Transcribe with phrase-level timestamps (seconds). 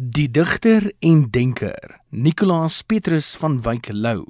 [0.00, 4.22] Die digter en denker Nicolaas Petrus van Wyk Lou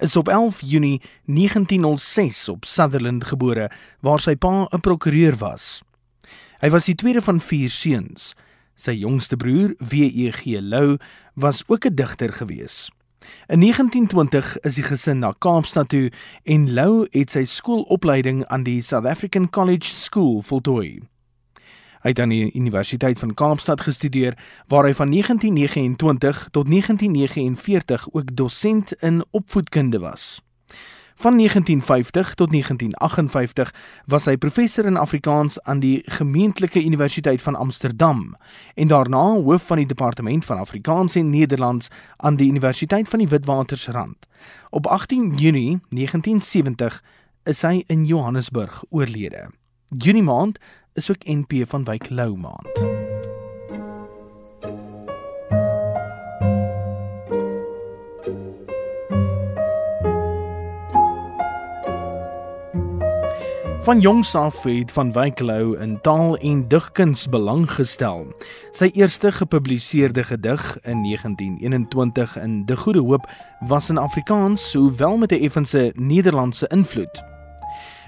[0.00, 3.66] is op 11 Junie 1906 op Sutherland gebore
[4.00, 5.82] waar sy pa 'n prokureur was.
[6.60, 8.34] Hy was die tweede van vier seuns.
[8.74, 10.60] Sy jongste broer, W.E.G.
[10.60, 10.96] Lou,
[11.34, 12.88] was ook 'n digter gewees.
[13.46, 16.10] In 1920 is die gesin na Kaapstad toe
[16.42, 21.11] en Lou het sy skoolopleiding aan die South African College School voltooi.
[22.02, 24.34] Hy het aan die Universiteit van Kaapstad gestudeer
[24.66, 30.42] waar hy van 1929 tot 1949 ook dosent in opvoedkunde was.
[31.14, 33.74] Van 1950 tot 1958
[34.06, 38.34] was hy professor in Afrikaans aan die Gemeentelike Universiteit van Amsterdam
[38.74, 43.28] en daarna hoof van die Departement van Afrikaans en Nederlands aan die Universiteit van die
[43.28, 44.26] Witwatersrand.
[44.70, 47.02] Op 18 Junie 1970
[47.44, 49.50] is hy in Johannesburg oorlede.
[49.88, 50.58] Junie maand
[50.92, 53.00] is ook NP van Wyk Lou maand.
[63.82, 68.26] Van jongs af het van Wyk Lou in taal en digkuns belang gestel.
[68.70, 73.28] Sy eerste gepubliseerde gedig in 1921 in De Goeie Hoop
[73.60, 77.31] was in Afrikaans, sowel met 'n effense Nederlandse invloed.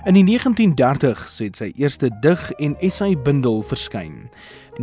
[0.05, 4.27] In die 1930s het sy eerste dig en essay bundel verskyn.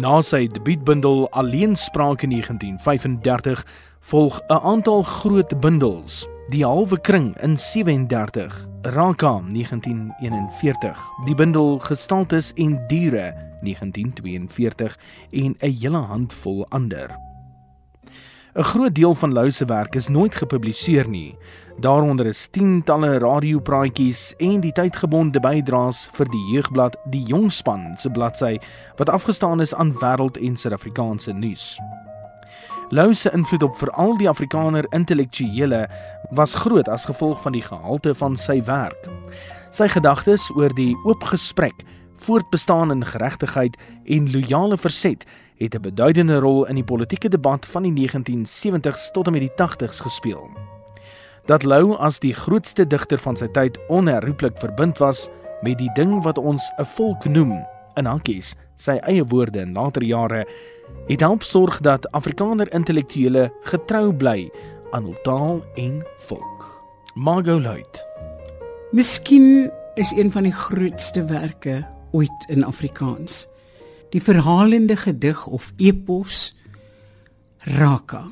[0.02, 3.62] Na sy debuutbundel Alleenspraak in 1935
[4.10, 6.26] volg 'n aantal groot bundels.
[6.50, 14.98] Die halwe kring in 37, Raka 1941, die bundel Gestaltes en diere 1942
[15.30, 17.14] en 'n hele handvol ander.
[18.54, 21.38] 'n Groot deel van Lou se werk is nooit gepubliseer nie.
[21.80, 28.58] Daaronder is tientalle radiopraatjies en die tydgebonde bydraes vir die jeugblad Die Jongspan se bladsy
[28.98, 31.80] wat afgestaan is aan wêreld en Suid-Afrikaanse nuus.
[32.90, 35.88] Lou se invloed op veral die Afrikaner intellektuele
[36.32, 39.08] was groot as gevolg van die gehalte van sy werk.
[39.72, 41.86] Sy gedagtes oor die oop gesprek,
[42.18, 45.26] voortbestaan in geregtigheid en loyale verset
[45.62, 49.56] het 'n beduidende rol in die politieke debat van die 1970s tot en met die
[49.56, 50.50] 80s gespeel.
[51.46, 55.30] Dat Lou as die grootste digter van sy tyd onherroepelik verbind was
[55.62, 60.04] met die ding wat ons 'n volk noem, in hankies, sy eie woorde in later
[60.04, 60.46] jare,
[61.08, 64.52] het help sorg dat Afrikaner intellektuele getrou bly
[64.92, 66.84] aan hul taal en volk.
[67.16, 68.08] Margot Luit.
[68.92, 73.48] Miskien is een van die grootste werke ooit in Afrikaans
[74.12, 76.52] die verhalende gedig of epos
[77.60, 78.26] Raka.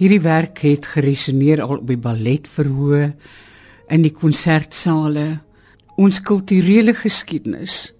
[0.00, 3.10] Hierdie werk het geresoneer al op die balletverhoë
[3.92, 5.42] in die konsertsale.
[6.00, 7.92] Ons kulturele geskiedenis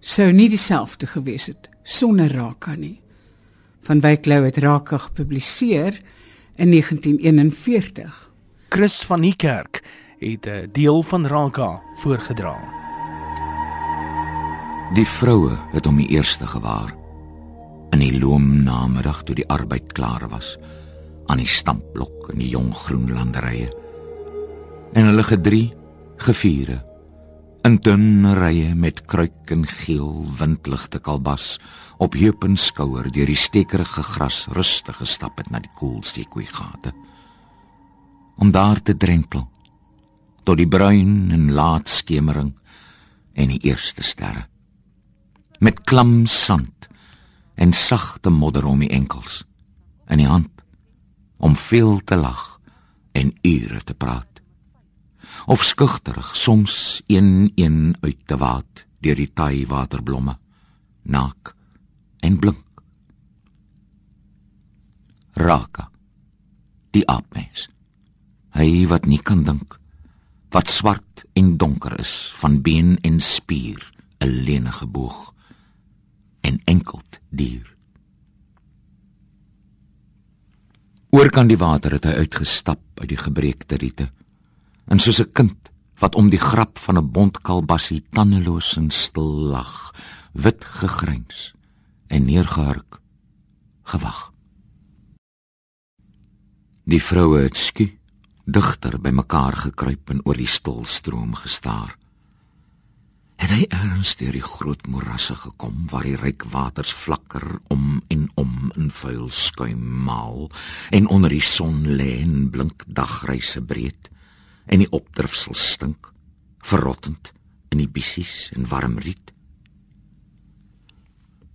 [0.00, 2.98] sou nie dieselfde gewees het sonder Raka nie.
[3.84, 6.00] Van Wyk Lou het Raka gepubliseer
[6.56, 8.30] in 1941.
[8.72, 9.82] Chris van die Kerk
[10.18, 12.83] het 'n deel van Raka voorgedra.
[14.94, 16.92] Die vroue het hom die eerste gewaar.
[17.90, 20.52] In die loom namiddag toe die arbeid klaar was,
[21.26, 23.72] aan die stampblok in die jong groen landerye.
[24.94, 25.72] En hulle gedrie,
[26.22, 26.78] geviere,
[27.66, 31.56] in dunne rye met kruik en geel windligte kalbas
[31.98, 36.94] op heup en skouer deur die stekerige gras rustig gestap het na die koelsteekoei gate.
[38.38, 39.48] Om daar te drenkel
[40.44, 42.54] tot die bruin en laat skemering
[43.34, 44.52] en die eerste sterre
[45.64, 46.88] met klam sand
[47.54, 49.44] en sagte modder om die enkels
[50.12, 50.60] in die hand
[51.40, 52.58] om veel te lag
[53.12, 54.42] en ure te praat.
[55.46, 60.36] Of skugterig soms een een uit te waat deur die taai waterblomme
[61.02, 61.54] naak
[62.20, 62.64] en blink.
[65.32, 65.90] Raka
[66.94, 67.68] die aapmens
[68.54, 69.78] hy wat nie kan dink
[70.54, 73.80] wat swart en donker is van been en spier
[74.20, 75.33] 'n lenige boog
[76.54, 77.66] en enkeld dier.
[81.14, 84.10] Oor kan die water het hy uitgestap uit die gebreekte riete.
[84.90, 85.70] En soos 'n kind
[86.02, 89.94] wat om die grap van 'n bontkalbassie tandeloos en stil lag,
[90.32, 91.54] wit gegryns
[92.08, 93.00] en neergehurk,
[93.82, 94.32] gewag.
[96.84, 97.98] Die vroue het skie
[98.44, 101.96] digter bymekaar gekruip en oor die stil stroom gestaar
[103.44, 108.22] het hy erns deur die groot morasse gekom waar die ryk waters flikker om en
[108.40, 110.46] om in vuil skuim maal
[110.96, 114.08] en onder die son lê en blink dagreise breed
[114.64, 116.08] en die opdrifsel stink
[116.64, 117.34] verrottend
[117.68, 119.34] in die bissies en warm riet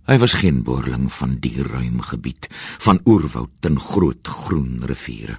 [0.06, 2.46] Hy was geen boerling van die ruim gebied
[2.86, 5.36] van oerwoud en groot groen riviere.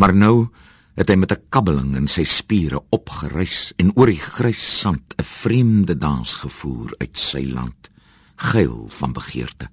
[0.00, 0.48] Maar nou
[0.94, 5.22] het hy met 'n kabbeling in sy spiere opgereis en oor die grys sand 'n
[5.24, 7.90] vreemde dans gevoer uit sy land,
[8.36, 9.68] geil van begeerte,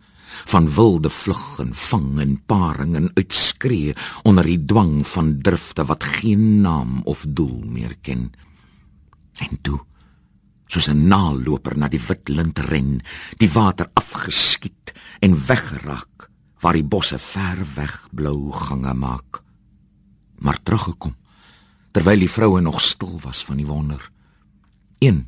[0.45, 6.03] van wilde vlug en vang en paring en uitskree onder die dwang van drifte wat
[6.03, 8.31] geen naam of doel meer ken.
[9.37, 9.79] En toe
[10.67, 13.01] soos 'n naloper na die wit lint ren,
[13.37, 16.29] die water afgeskiet en weggeraak
[16.59, 19.46] waar die bosse ver weg blou gange maak.
[20.37, 21.15] Maar teruggekom
[21.91, 24.11] terwyl die vroue nog stil was van die wonder.
[24.99, 25.27] Een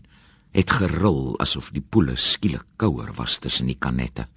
[0.51, 4.27] het gerul asof die poele skielik kouer was tussen die kanette.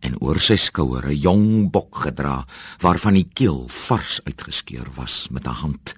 [0.00, 2.46] En oor sy skouer 'n jong bok gedra
[2.80, 5.94] waarvan die keel vars uitgeskeur was met 'n hand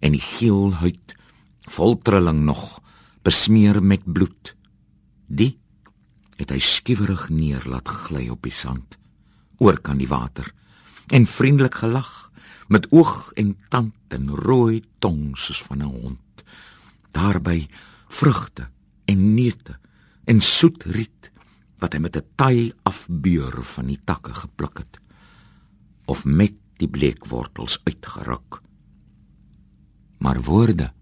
[0.00, 1.14] en die geel huid
[1.70, 2.80] vol trilling nog
[3.22, 4.56] besmeer met bloed.
[5.26, 5.58] Die
[6.36, 8.98] het hy skiwerig neer laat gly op die sand
[9.58, 10.54] oor kan die water
[11.06, 12.31] en vriendelik gelag
[12.72, 16.44] met oog en tand en rooi tong soos van 'n hond.
[17.10, 17.68] Daarby
[18.08, 18.68] vrugte
[19.04, 19.78] en neute
[20.24, 21.30] en soet riet
[21.78, 25.00] wat hy met 'n taai afbeur van die takke gepluk het
[26.04, 28.60] of met die bleekwortels uitgeruk.
[30.18, 30.92] Maar woorde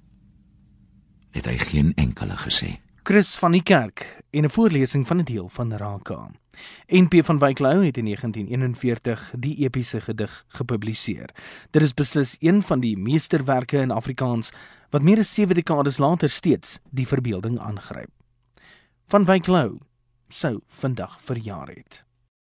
[1.31, 2.81] het hy geen enkele gesê.
[3.03, 6.31] Chris van die Kerk in 'n voorlesing van 'n deel van Raka.
[6.87, 11.31] NP van Wyk Lou het in 1941 die epiese gedig gepubliseer.
[11.71, 14.53] Dit is beslis een van die meesterwerke in Afrikaans
[14.91, 18.11] wat meer as 7 dekades later steeds die verbeelding aangryp.
[19.07, 19.79] Van Wyk Lou
[20.29, 22.05] sou vandag verjaar het.